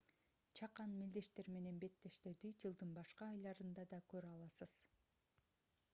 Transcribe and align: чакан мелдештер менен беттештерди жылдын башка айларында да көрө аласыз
чакан 0.59 0.95
мелдештер 1.01 1.49
менен 1.57 1.77
беттештерди 1.83 2.53
жылдын 2.63 2.97
башка 2.97 3.29
айларында 3.37 3.87
да 3.95 4.03
көрө 4.15 4.35
аласыз 4.39 4.77